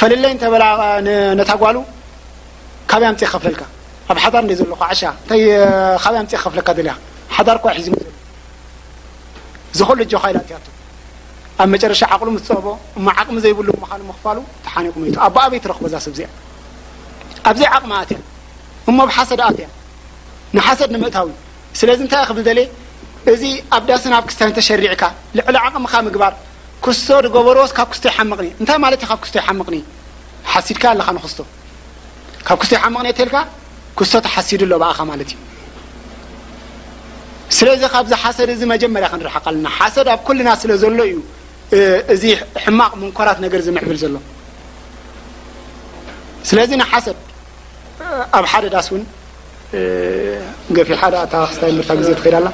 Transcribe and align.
ፈለለይ 0.00 0.32
እተበነታጓሉ 0.36 1.76
ካብ 2.90 3.02
ያ 3.06 3.08
ምፅ 3.14 3.20
ክኸፍለልካ 3.30 3.62
ኣብ 4.12 4.18
ሓዳር 4.24 4.44
ደ 4.50 4.54
ዘለካ 4.60 4.82
ዓሻ 4.92 5.00
ታ 5.30 5.34
ካብ 6.02 6.12
ያ 6.18 6.22
ፅ 6.30 6.36
ክኸፍለካ 6.40 6.68
ዘ 6.86 6.94
ሓዳር 7.36 7.56
ኳ 7.62 7.74
ሒዚ 7.78 7.88
ዝክሉ 9.78 9.98
ጆካ 10.12 10.24
ኢል 10.32 10.38
ትያቱ 10.48 10.66
ኣብ 11.62 11.68
መጨረሻ 11.74 12.00
ዓቕሉ 12.14 12.28
ምስፀቦ 12.38 12.66
እማ 12.98 13.06
ዓቕሚ 13.20 13.36
ዘይብሉ 13.44 13.68
ምኻኑ 13.82 14.00
ምኽፋሉ 14.10 14.38
ተሓኒቁ 14.66 14.94
መቱ 15.02 15.16
ኣብበኣበይ 15.26 15.60
ረክቦዛ 15.72 15.94
ስብዚእያ 16.06 16.28
ኣብዘይ 17.50 17.68
ዓቕሚ 17.76 17.92
ኣትእያ 18.00 18.20
እሞ 18.90 18.98
ኣብ 19.06 19.10
ሓሰድ 19.16 19.40
ኣትእያ 19.48 19.68
ንሓሰድ 20.56 20.90
ንምእታው 20.94 21.28
ስለዚ 21.80 21.98
እንታይ 22.06 22.22
ክብል 22.30 22.42
ዘለ 22.48 22.60
እዚ 23.32 23.42
ኣብ 23.76 23.82
ዳስናኣብ 23.90 24.24
ክስትያን 24.30 24.54
ተሸሪዕካ 24.58 25.02
ልዕሊ 25.38 25.56
ዓቕምካ 25.68 25.92
ምግባር 26.08 26.32
ክሶ 26.84 27.06
ድገበሮስ 27.24 27.70
ካብ 27.78 27.88
ክስቶ 27.92 28.04
ይ 28.10 28.14
ሓምቕኒ 28.16 28.48
እንታይ 28.60 28.78
ማለት 28.84 29.00
እዩ 29.02 29.06
ካብ 29.12 29.18
ክስቶ 29.24 29.34
ይ 29.40 29.44
ሓምቕኒ 29.46 29.76
ሓሲድካ 30.52 30.84
ለኻ 30.98 31.08
ንክስቶ 31.16 31.40
ካብ 32.46 32.56
ክስቶ 32.62 32.72
ይ 32.76 32.80
ሓምቕኒ 32.84 33.06
የተልካ 33.12 33.36
ክሶ 33.98 34.12
ተ 34.24 34.26
ሓሲዱ 34.34 34.62
ሎ 34.70 34.74
በኣኻ 34.82 34.98
ማለት 35.10 35.30
እዩ 35.34 35.38
ስለዚ 37.56 37.82
ካብዚ 37.94 38.12
ሓሰድ 38.22 38.48
እዚ 38.54 38.62
መጀመርያ 38.74 39.06
ክንረሓ 39.12 39.34
ለና 39.54 39.66
ሓሰድ 39.78 40.08
ኣብ 40.14 40.20
ኩሉና 40.26 40.48
ስለ 40.62 40.70
ዘሎ 40.82 40.98
እዩ 41.10 41.16
እዚ 42.14 42.24
ሕማቅ 42.64 42.92
ምንኮራት 43.00 43.38
ነገር 43.44 43.60
ዝምሕብል 43.66 43.98
ዘሎ 44.04 44.16
ስለዚ 46.50 46.70
ንሓሰድ 46.82 47.18
ኣብ 48.38 48.44
ሓደ 48.52 48.64
ዳስ 48.74 48.88
እውን 48.92 49.02
ገፊ 50.76 50.88
ሓደ 51.00 51.14
ኣታ 51.24 51.34
ክስታይ 51.50 51.70
ምርታ 51.78 51.90
ጊዜ 52.00 52.08
ትከዳ 52.18 52.36
ላ 52.46 52.48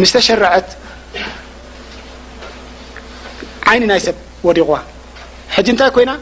ምስተሸርዐት 0.00 0.68
ዓይ 3.70 3.78
ናይ 3.90 4.00
ሰብ 4.06 4.16
ወዲቑዋ 4.46 4.76
እንታይ 5.70 5.90
ኮይና 5.96 6.12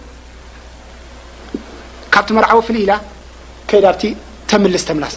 ካብቲ 2.14 2.28
መርዓዊ 2.36 2.58
ፍሊ 2.66 2.76
ኢላ 2.84 2.92
ከይዳ 3.70 3.86
ብቲ 3.94 4.04
ተምልስ 4.50 4.84
ተምላስ 4.88 5.14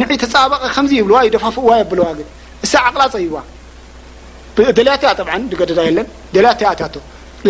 ንዕ 0.00 0.08
ተፃባባቀ 0.22 0.62
ከምዚ 0.76 0.92
ይብልዋ 0.98 1.18
ዩደፋፉዋ 1.28 1.70
የብለዋ 1.80 2.08
ግን 2.18 2.28
እሳ 2.64 2.74
ቅላ 2.94 3.02
ፀይዋ 3.14 3.36
ደያትያ 4.78 5.10
ገደዳይ 5.60 5.88
ለን 5.96 6.08
ያ 6.46 6.52
ትያቶ 6.60 6.94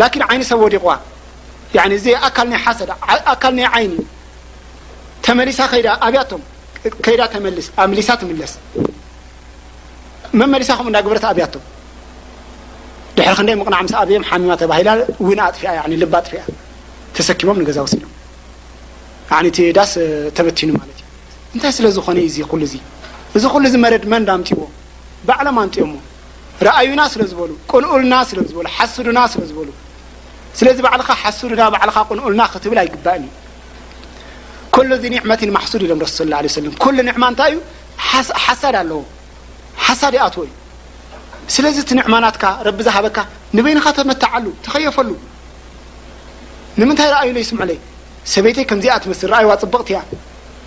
ላን 0.00 0.25
ዓይ 0.31 0.39
ሰብ 0.50 0.61
ወዲቑዋ 0.67 0.92
እዘ 1.98 2.06
ካል 2.37 2.47
ናይ 2.53 2.61
ሓሰዳ 2.65 2.91
ኣካል 3.33 3.55
ናይ 3.61 3.67
ዓይኒ 3.77 3.94
ተመሊሳ 5.27 5.61
ከዳ 5.72 5.89
አብያቶም 6.06 6.42
ከይዳ 7.05 7.22
ተመልስ 7.34 7.67
ኣብ 7.83 7.89
ምሊሳ 7.92 8.11
ትምለስ 8.22 8.53
መመሊሳ 10.41 10.70
ከምኡ 10.78 10.91
እና 10.92 10.98
ግብረት 11.06 11.25
ኣብያቶም 11.31 11.62
ድሕሪ 13.19 13.33
ክንደይ 13.38 13.56
ምቕናዕ 13.61 13.80
ምስ 13.86 13.92
ኣብኦም 14.00 14.24
ሓሚማ 14.30 14.52
ተባሂላ 14.62 14.88
እውን 15.22 15.38
ኣጥፊያ 15.47 15.70
ኒ 15.91 15.94
ልባ 16.02 16.14
ኣጥፊያ 16.22 16.41
ተሰኪሞም 17.16 17.56
ንገዛ 17.62 17.78
ወሲዶም 17.84 18.10
ያኒ 19.30 19.47
እቲ 19.52 19.58
ዳስ 19.78 19.92
ተበቲኑ 20.36 20.69
ማለት 20.80 20.98
እዩ 21.02 21.06
እንታይ 21.55 21.72
ስለዝኾነ 21.78 22.16
ዩእዚ 22.27 22.36
ኩሉ 22.52 22.62
እዙ 22.69 22.75
እዚ 23.36 23.44
ኩሉ 23.55 23.64
እዚ 23.70 23.75
መረድ 23.84 24.05
መን 24.12 24.25
ዳምፂዎ 24.30 24.60
ባዕሎም 25.28 25.58
ኣንጥኦዎ 25.64 25.97
ረአዩና 26.66 27.00
ስለ 27.14 27.22
ዝበሉ 27.30 27.50
ቁንኡልና 27.72 28.14
ስለዝበሉ 28.30 28.66
ሓስዱና 28.77 29.19
ስለዝበሉ 29.34 29.69
ስለዚ 30.58 30.78
ባዕልካ 30.86 31.10
ሓስዱና 31.22 31.62
ባዕልካ 31.75 31.98
ቁንኡልና 32.10 32.42
ክትብል 32.53 32.78
ኣይግባአን 32.84 33.25
እዩ 33.27 33.32
ኩሉ 34.75 34.88
እዚ 34.98 35.05
ንዕመት 35.16 35.41
ንማሕሱድ 35.48 35.82
ኢሎም 35.86 36.00
ረሱ 36.05 36.14
ስ 36.20 36.27
ላ 36.32 36.38
ለ 36.44 36.50
ሰለም 36.58 36.72
ኩሉ 36.84 36.97
ኒዕማ 37.08 37.25
እንታይ 37.32 37.53
እዩ 37.55 37.58
ሓሳድ 38.47 38.75
ኣለዎ 38.82 39.00
ሓሳድ 39.86 40.14
እዩ 40.19 40.20
ኣትዎ 40.28 40.42
እዩ 40.48 40.53
ስለዚ 41.54 41.77
እቲ 41.84 41.91
ንዕማናትካ 41.98 42.44
ረቢ 42.66 42.78
ዝሃበካ 42.86 43.18
ንበይንካ 43.56 43.86
ተመታዓሉ 43.98 44.46
ተኸየፈሉ 44.64 45.10
ንምንታይ 46.80 47.08
ረእዩ 47.14 47.28
ሎይ 47.36 47.44
ስምዑ 47.50 47.62
ለይ 47.70 47.78
ሰበይተይ 48.32 48.64
ከምዚኣ 48.70 48.94
ትመስሊ 49.04 49.27
ርእይዋ 49.34 49.50
ፅብቕቲ 49.62 49.88
እያ 49.94 50.00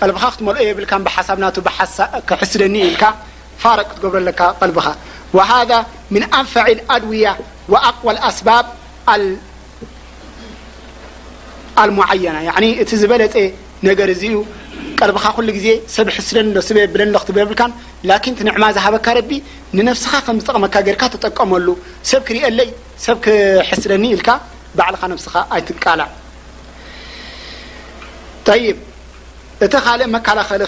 ቀልቢኻ 0.00 0.24
ክትመልኦ 0.32 0.62
የብልካን 0.68 1.02
ብሓሳብናቱ 1.06 1.56
ክሕስደኒ 2.28 2.74
ኢልካ 2.88 3.04
ፋረቅ 3.62 3.86
ክትገብረ 3.90 4.18
ኣለካ 4.22 4.40
ቀልቢኻ 4.60 4.86
ወሃ 5.38 5.50
ምን 6.14 6.22
ኣንፋዒ 6.40 6.76
ኣድውያ 6.94 7.26
ወኣቅዋ 7.72 8.08
ኣስባብ 8.28 8.66
አልሙዓየና 11.82 12.38
ያ 12.46 12.50
እቲ 12.82 12.90
ዝበለፀ 13.02 13.36
ነገር 13.88 14.08
እዚዩ 14.14 14.36
ቀልቢኻ 15.00 15.24
ኩሉ 15.36 15.48
ግዜ 15.58 15.68
ሰብ 15.94 16.08
ሕስደኒስበብለዶ 16.16 17.16
ክት 17.22 17.30
በብልካን 17.36 17.72
ላኪን 18.10 18.34
እቲ 18.36 18.40
ንዕማ 18.48 18.64
ዝሃበካ 18.76 19.06
ረቢ 19.18 19.30
ንነፍስኻ 19.76 20.12
ከም 20.26 20.36
ዝጠቕመካ 20.42 20.74
ገርካ 20.88 21.02
ትጠቀመሉ 21.14 21.66
ሰብ 22.10 22.20
ክርእ 22.28 22.44
ለይ 22.58 22.68
ሰብ 23.06 23.16
ክሕስደኒ 23.24 24.04
ኢልካ 24.16 24.28
ባዕልኻ 24.78 25.02
ነብስኻ 25.14 25.34
ኣይትቃልዕ 25.54 26.08
ይ 28.64 28.66
እቲ 29.64 29.74
ካልእ 29.84 30.06
መላኸሊ 30.14 30.62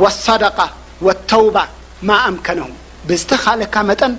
لصደق 0.00 0.58
لተውባ 1.06 1.56
ማ 2.08 2.10
ምነه 2.34 2.66
ብዝተካለካ 3.08 3.74
መጠን 3.90 4.12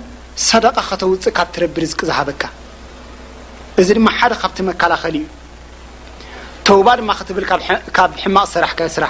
ደق 0.64 0.76
ከተውፅእ 0.88 1.34
ካብ 1.38 1.48
ትረብር 1.54 1.84
ዝሃበካ 2.08 2.42
እዚ 3.80 3.88
ድማ 3.98 4.08
ደ 4.32 4.34
ካብቲ 4.42 4.58
መላኸሊ 4.68 5.16
እዩ 5.22 5.28
ተውባ 6.66 6.88
ድማ 7.00 7.10
ትብል 7.28 7.46
ብ 7.50 8.08
ሕማቕ 8.24 8.46
ስራ 8.96 9.04
ራ 9.04 9.06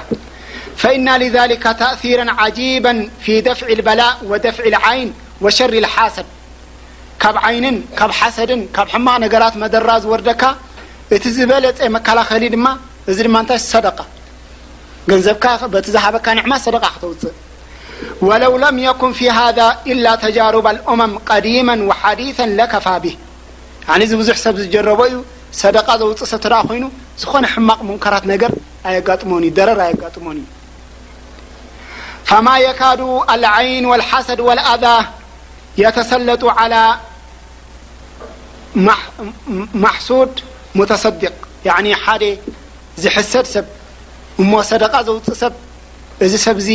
إና 0.96 1.06
لذ 1.22 1.36
እثራ 1.48 2.30
عባ 2.40 2.88
ف 3.24 3.26
ደፍع 3.46 3.68
الበላእ 3.78 4.12
وደፍع 4.30 4.64
لعይን 4.74 5.10
وشር 5.44 5.72
لሓሰድ 5.84 6.28
ካብ 7.22 7.36
ዓይንን 7.46 7.76
ካብ 7.98 8.10
ሓሰድን 8.18 8.60
ካብ 8.76 8.86
ሕማ 8.94 9.06
ነገራት 9.24 9.54
መደራ 9.62 9.88
ዝወርደካ 10.04 10.42
እቲ 11.14 11.24
ዝበለፀ 11.36 11.78
መከላኸሊ 11.96 12.42
ድማ 12.54 12.66
እዚ 13.10 13.18
ድ 13.26 13.28
ታይ 13.50 13.80
ደ 13.98 14.00
ገንዘብካ 15.10 15.44
በቲ 15.74 15.86
ዝሃበካ 15.94 16.26
ንዕማ 16.38 16.52
ሰደ 16.64 16.76
ክተውፅእ 16.94 17.34
ወለው 18.28 18.52
ለም 18.62 18.76
يኩን 18.86 19.12
ፊ 19.18 19.20
ሃذ 19.38 19.58
إላ 19.92 20.06
ተጃሩባ 20.24 20.66
اልእመም 20.74 21.12
ቀዲيማا 21.28 21.82
و 21.88 21.90
ሓዲثا 22.00 22.50
ለከፋ 22.58 22.86
ብ 23.02 23.06
ያ 23.88 23.94
እዚ 24.04 24.10
ብዙሕ 24.20 24.36
ሰብ 24.44 24.54
ዝጀረበ 24.62 25.00
እዩ 25.10 25.16
ሰደቃ 25.62 25.88
ዘውፅእ 26.00 26.28
ሰብ 26.32 26.40
ተደ 26.44 26.54
ኮይኑ 26.68 26.84
ዝኾነ 27.20 27.44
ሕማቕ 27.54 27.80
መንከራት 27.88 28.24
ነገር 28.32 28.52
ኣጋጥሞ 28.90 29.30
እ 29.48 29.50
ደረር 29.58 29.80
ይጋጥሞን 29.92 30.36
እዩ 30.42 30.46
ፈማ 32.28 32.46
يካዱ 32.68 33.00
ልዓይን 33.44 33.84
ولሓሰድ 33.92 34.40
وኣذ 34.48 34.84
የተሰለጡ 35.82 36.42
على 36.60 36.80
ማحሱድ 39.84 40.34
ሙተሰድቅ 40.78 41.32
ሓደ 42.04 42.22
ዝሐሰድ 43.02 43.46
ሰብ 43.54 43.66
እሞ 44.42 44.52
ሰደቃ 44.70 44.94
ዘውፅእ 45.08 45.34
ሰብ 45.40 45.52
እዚ 46.24 46.32
ሰብ 46.44 46.56
እዚ 46.62 46.68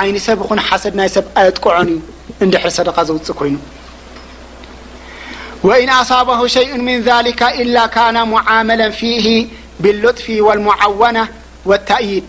ዓይን 0.00 0.16
ሰብ 0.26 0.38
እኹን 0.44 0.60
ሓሰድ 0.68 0.94
ናይ 0.98 1.08
ሰብ 1.16 1.24
ኣየጥቀዖን 1.40 1.88
እዩ 1.92 1.98
እንድሕሪ 2.44 2.70
ሰደቃ 2.78 2.96
ዘውፅእ 3.08 3.28
ኮይኑ 3.40 3.56
ወኢን 5.68 5.90
ኣሳበሁ 5.98 6.40
ሸይኡ 6.54 6.70
ምን 6.86 6.96
ذሊከ 7.08 7.40
ኢላ 7.62 7.76
ካና 7.94 8.16
ሙዓመለ 8.32 8.80
ፊሂ 9.00 9.26
ብሎጥፊ 9.82 10.26
ወልሞዓወናة 10.48 11.22
ወታእይድ 11.72 12.26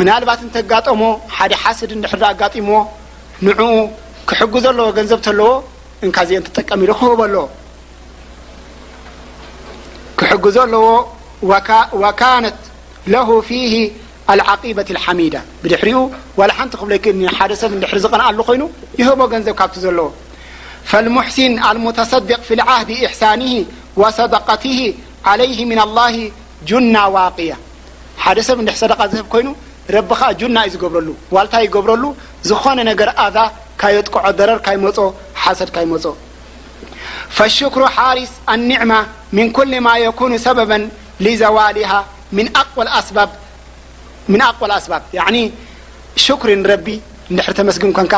ምናልባት 0.00 0.40
እንተጋጠሞ 0.46 1.02
ሓደ 1.36 1.52
ሓሰድ 1.62 1.90
እንድሕ 1.96 2.12
ኣጋጢሞዎ 2.32 2.80
ንዕኡ 3.46 3.62
ክሕግዞ 4.30 4.64
ኣለዎ 4.72 4.88
ገንዘብ 4.98 5.20
ተለዎ 5.28 5.50
እንካዚአተጠቀሚ 6.08 6.80
ኢዶ 6.86 6.92
ክህበ 7.00 7.20
ኣለዎ 7.28 7.42
ክሕግዞ 10.18 10.56
ኣለዎ 10.66 10.84
ነት 12.44 12.60
ه 13.08 13.40
فه 13.40 13.90
لعقبة 14.32 14.86
الحሚد 14.94 15.34
بድሪኡ 15.62 15.96
و 16.38 16.42
ንቲ 16.66 16.72
ብ 17.18 17.54
ሰብ 17.62 17.72
ዝغነኣሉ 18.04 18.38
ኮይኑ 18.48 18.62
يህب 19.00 19.20
ንዘብ 19.40 19.54
ካብ 19.60 19.72
ዘለዎ 19.84 20.08
فالمحسن 20.90 21.52
المتصدق 21.70 22.40
في 22.48 22.54
العهد 22.58 22.90
احسنه 23.06 23.54
وصدقትه 24.00 24.80
عليه 25.30 25.58
من 25.72 25.78
الله 25.86 26.14
جና 26.68 26.96
وقي 27.14 27.50
ደ 28.36 28.38
سብ 28.48 28.58
صደ 28.82 28.92
ህብ 29.18 29.26
ኮይኑ 29.34 29.46
ረቢ 29.96 30.10
جና 30.40 30.56
እዩ 30.64 30.70
ዝገብረሉ 30.74 31.08
وታ 31.34 31.52
يብረሉ 31.66 32.02
ዝኾነ 32.48 32.78
ذ 33.36 33.38
ካ 33.80 33.82
የጥقع 33.96 34.22
ደረርካይመ 34.40 34.82
ሰድ 35.58 35.68
ይመ 35.84 35.92
شكر 37.58 37.82
ርس 38.16 38.32
عة 38.48 38.92
من 39.36 39.46
كل 39.56 39.72
يكن 40.06 40.30
لوه 41.20 42.04
ኣስባብ 42.32 43.30
ምን 44.32 44.40
ኣቅዋ 44.50 44.64
ኣስባብ 44.78 45.02
ያኒ 45.18 45.36
ሽኩሪ 46.24 46.50
ንረቢ 46.62 46.86
ንድሕሪ 47.32 47.52
ተመስግን 47.60 47.90
ኮንካ 47.98 48.14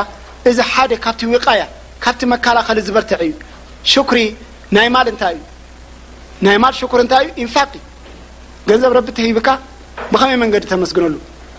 እዚ 0.49 0.59
ሓደ 0.73 0.91
ካብቲ 1.05 1.21
ውቃያ 1.35 1.61
ካብቲ 2.05 2.21
መከላኸሊ 2.35 2.79
ዝበርትዕ 2.87 3.21
እዩ 3.27 3.33
ሽኩሪ 3.93 4.19
ናይ 4.77 4.89
ማል 4.95 5.07
እንታይ 5.13 5.35
እዩ 5.39 5.43
ናይ 6.47 6.57
ማል 6.63 6.75
ሽኩሪ 6.81 6.99
እንታይ 7.05 7.25
እዩ 7.27 7.33
ኢንፋቅ 7.45 7.71
ገንዘብ 8.69 8.91
ረቢ 8.99 9.07
እተሂብካ 9.15 9.49
ብኸመይ 10.13 10.39
መንገዲ 10.43 10.65
ተመስግነሉ 10.73 11.15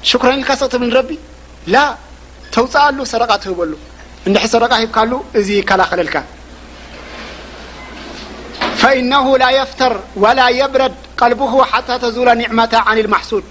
ሽኩርን 0.09 0.39
ልካ 0.41 0.49
ስቕትብል 0.61 0.87
ንረቢ 0.91 1.09
ላ 1.73 1.75
ተውፅአሉ 2.53 2.97
ሰደቃ 3.13 3.31
ትህበሉ 3.43 3.71
እንድ 4.27 4.35
ሰደቃ 4.53 4.71
ሂብካሉ 4.83 5.11
እዚ 5.39 5.47
ይከላኸለልካ 5.61 6.15
ፈኢነ 8.81 9.13
ላ 9.41 9.45
የፍተር 9.59 9.93
ወላ 10.23 10.39
የብረድ 10.59 10.95
ቀልቢ 11.19 11.41
ሓታ 11.71 11.89
ተዙላ 12.03 12.29
ኒዕማታ 12.41 12.73
ዓን 12.89 12.97
ልማሕሱድ 13.06 13.44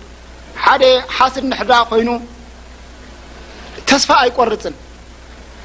ሓደ 0.65 0.83
ሓስድ 1.17 1.45
ድሕርዳ 1.53 1.73
ኮይኑ 1.91 2.11
ተስፋ 3.89 4.09
ኣይቆርፅን 4.25 4.75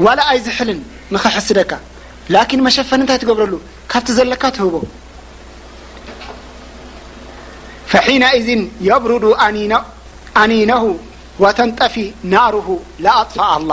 ዋላ 0.06 0.20
ኣይዝሕልን 0.32 0.80
ንኽሕስደካ 1.16 1.72
ላኪን 2.36 2.62
መሸፈን 2.68 3.00
ንታይ 3.04 3.18
ትገብረሉ 3.24 3.54
ካብቲ 3.92 4.10
ዘለካ 4.18 4.44
ትህቦ 4.56 4.76
ፈሒነዝን 7.92 8.62
የብሩዱ 8.88 9.24
ኣኒነሁ 10.42 10.84
ወተንጠፊ 11.44 11.96
ናሩሁ 12.34 12.68
ላኣጥፋ 13.04 13.40
ኣላ 13.56 13.72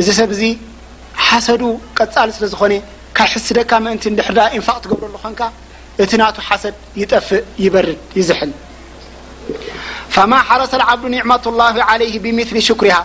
እዚ 0.00 0.08
ሰብእዚ 0.20 0.42
ሓሰዱ 1.26 1.62
ቀፃል 1.98 2.30
ስለ 2.38 2.44
ዝኾነ 2.54 2.72
ካይ 3.18 3.28
ሕስደካ 3.34 3.70
ምእንቲ 3.84 4.04
ንድሕዳ 4.14 4.40
ኢንፋቅ 4.56 4.76
ትገብረሉ 4.86 5.14
ኾንካ 5.24 5.40
እቲ 6.04 6.12
ና 6.20 6.24
ሓሰድ 6.46 6.74
ይጠፍእ 7.00 7.44
ይበርድ 7.64 8.00
ይዝል 8.18 8.50
ማ 10.30 10.34
ሓረሰ 10.48 10.72
ዓብዱ 10.92 11.04
ኒዕማة 11.14 11.44
الله 11.52 11.74
عለيه 11.88 12.14
ብምثሊ 12.24 12.56
ሽኩሪه 12.68 12.98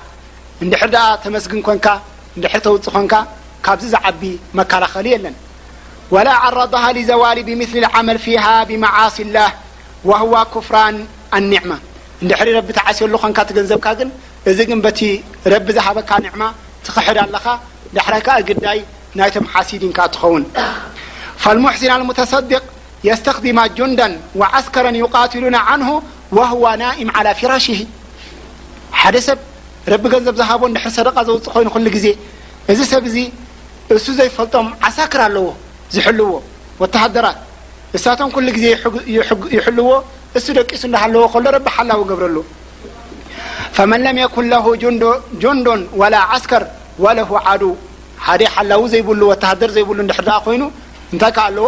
እንድሕሪ 0.63 0.93
ኣ 1.03 1.05
ተመስግን 1.23 1.59
ኮንካ 1.67 1.85
እንድሪ 2.35 2.53
ተውፅእ 2.65 2.91
ኮንካ 2.95 3.13
ካብዚ 3.65 3.83
ዝዓቢ 3.93 4.21
መከላኸሊ 4.59 5.05
የለን 5.15 5.35
وላ 6.13 6.27
ዓረضه 6.43 6.83
لዘዋል 6.97 7.37
ብምثሊ 7.47 7.77
الዓመል 7.89 8.19
ፊሃ 8.25 8.45
ብመዓሲ 8.69 9.17
لላህ 9.27 9.49
وهو 10.09 10.33
ኩፍራን 10.53 10.95
ኣኒዕማ 11.37 11.71
እንድሪ 12.21 12.47
ረቢ 12.57 12.67
ተዓስየሉ 12.79 13.13
ኮንካ 13.23 13.39
ትገንዘብካ 13.49 13.87
ግን 13.99 14.09
እዚ 14.49 14.57
ግን 14.69 14.79
በቲ 14.85 14.99
ረቢ 15.53 15.67
ዝሃበካ 15.77 16.11
ንዕማ 16.25 16.41
ትኽሕድ 16.85 17.17
ኣለኻ 17.25 17.45
ዳሕዳይከ 17.95 18.27
ግዳይ 18.49 18.79
ናይቶም 19.19 19.45
ዓሲ 19.59 19.69
ድንካ 19.81 19.99
ትኸውን 20.13 20.43
ሙ 21.63 21.67
የስተክድማ 23.07 23.59
ጁንዳ 23.77 23.99
ዓስከረ 24.57 24.87
ዩቃትሉና 25.03 25.57
ን 25.79 25.85
ወه 26.37 26.51
ናእም 26.81 27.09
ع 27.19 27.23
ፍራሽ 27.39 27.65
ሓደ 29.01 29.15
ሰብ 29.27 29.39
ረቢ 29.93 30.03
ገንዘብ 30.13 30.35
ዝሃቦ 30.39 30.61
ድሪ 30.75 30.87
ሰደቃ 30.97 31.15
ዘውፅእ 31.27 31.49
ኮይኑ 31.53 31.67
ሉ 31.85 31.89
ግዜ 31.95 32.05
እዚ 32.71 32.79
ሰብ 32.91 33.03
እዚ 33.09 33.17
እሱ 33.95 34.05
ዘይፈልጦም 34.19 34.67
ዓሳክር 34.87 35.21
ኣለዎ 35.27 35.45
ዝሐልዎ 35.95 36.29
ወተሃደራት 36.81 37.39
እሳቶም 37.97 38.29
ኩሉ 38.35 38.47
ግዜ 38.57 38.65
ይሕልዎ 39.55 39.89
እሱ 40.37 40.45
ደቂሱ 40.59 40.81
እዳሃለዎ 40.89 41.23
ከሎ 41.33 41.45
ረቢ 41.55 41.67
ሓላው 41.77 42.03
ገብረሉ 42.11 42.37
ፈመን 43.77 44.01
ለም 44.05 44.17
የኩን 44.23 44.45
ለሁ 44.53 44.65
ጆንዶን 45.43 45.81
ወላ 46.03 46.15
ዓስከር 46.35 46.65
ወለሁ 47.05 47.31
ዓዱ 47.51 47.63
ሓደ 48.27 48.41
ሓላው 48.55 48.83
ዘይብሉ 48.93 49.21
ወሃደር 49.31 49.71
ዘይብሉ 49.77 49.97
ድ 50.11 50.29
አ 50.35 50.37
ኮይኑ 50.45 50.63
እንታይ 51.13 51.33
ከ 51.37 51.39
ኣለዎ 51.47 51.67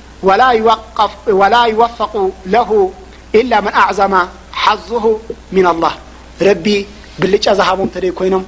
ወላ 0.27 1.55
ይወፋቁ 1.71 2.13
ለሁ 2.53 2.69
ኢላ 3.39 3.53
መን 3.65 3.75
ኣዕዛማ 3.83 4.15
ሓዙሁ 4.63 5.03
ሚና 5.55 5.65
ኣلላህ 5.73 5.93
ረቢ 6.47 6.65
ብልጫ 7.21 7.45
ዝሃቦም 7.59 7.89
ተደይ 7.95 8.11
ኮይኖም 8.19 8.43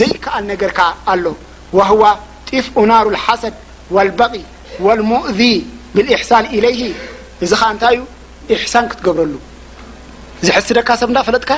ዘይከኣል 0.00 0.44
ነገርካ 0.52 0.80
ኣሎ 1.12 1.24
ወህዋ 1.78 2.02
ጢፍኡናሩ 2.48 3.06
ሓሰድ 3.24 3.54
ወልበغ 3.96 4.32
ወልሙእذ 4.86 5.40
ብልእሕሳን 5.94 6.44
ኢለይሂ 6.56 6.80
እዚ 7.44 7.50
ኸዓ 7.60 7.68
እንታይ 7.74 7.94
እዩ 7.96 8.02
እሕሳን 8.58 8.84
ክትገብረሉ 8.90 9.34
ዝሐስ 10.46 10.66
ደካ 10.78 10.88
ሰብ 11.02 11.10
እዳ 11.12 11.18
ፈለጥካ 11.28 11.50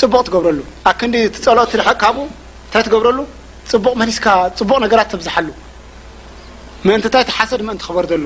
ፅቡቕ 0.00 0.22
ትገብረሉ 0.28 0.58
ኣ 0.88 0.92
ክንዲ 0.98 1.16
ትፀሎኦት 1.34 1.70
ትሐካቡኡ 1.80 2.26
እንታይ 2.66 2.82
ትገብረሉ 2.86 3.18
ፅቡቅ 3.72 3.94
መኒስካ 4.02 4.26
ፅቡቕ 4.58 4.78
ነገራት 4.84 5.08
ተብዝሓሉ 5.14 5.48
ምእንቲ 6.86 7.04
እንታይቲ 7.08 7.30
ሓሰድ 7.38 7.62
ምእንቲ 7.70 7.82
ክበርደሉ 7.88 8.24